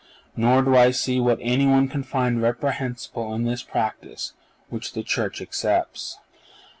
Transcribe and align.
Nor 0.35 0.63
do 0.63 0.75
I 0.75 0.89
see 0.89 1.19
what 1.19 1.37
any 1.43 1.67
one 1.67 1.87
can 1.87 2.01
find 2.01 2.41
reprehensible 2.41 3.35
in 3.35 3.43
that 3.43 3.67
practice 3.67 4.33
which 4.69 4.93
the 4.93 5.03
Church 5.03 5.43
accepts." 5.43 6.17